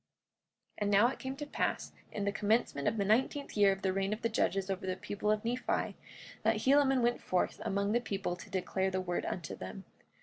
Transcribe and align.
45:20 0.77 0.77
And 0.79 0.89
now 0.91 1.07
it 1.09 1.19
came 1.19 1.35
to 1.35 1.45
pass 1.45 1.91
in 2.11 2.25
the 2.25 2.31
commencement 2.31 2.87
of 2.87 2.97
the 2.97 3.05
nineteenth 3.05 3.55
year 3.55 3.71
of 3.71 3.83
the 3.83 3.93
reign 3.93 4.13
of 4.13 4.23
the 4.23 4.29
judges 4.29 4.67
over 4.67 4.87
the 4.87 4.95
people 4.95 5.29
of 5.29 5.45
Nephi, 5.45 5.95
that 6.41 6.55
Helaman 6.55 7.03
went 7.03 7.21
forth 7.21 7.61
among 7.63 7.91
the 7.91 8.01
people 8.01 8.35
to 8.35 8.49
declare 8.49 8.89
the 8.89 8.99
word 8.99 9.27
unto 9.27 9.55
them. 9.55 9.83